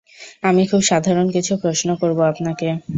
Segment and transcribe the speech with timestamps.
[0.43, 2.67] আমি খুব সাধারণ কিছু প্রশ্ন করবো আপনাকে।